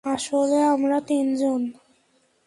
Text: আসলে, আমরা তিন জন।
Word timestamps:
আসলে, 0.05 0.63
আমরা 0.63 0.97
তিন 1.01 1.35
জন। 1.35 1.61